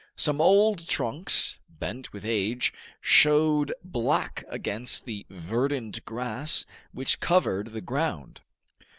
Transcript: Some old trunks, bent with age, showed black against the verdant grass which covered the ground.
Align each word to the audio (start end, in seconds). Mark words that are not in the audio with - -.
Some 0.15 0.41
old 0.41 0.87
trunks, 0.87 1.59
bent 1.69 2.11
with 2.11 2.25
age, 2.25 2.73
showed 3.01 3.71
black 3.83 4.43
against 4.49 5.05
the 5.05 5.27
verdant 5.29 6.03
grass 6.05 6.65
which 6.91 7.19
covered 7.19 7.67
the 7.67 7.81
ground. 7.81 8.41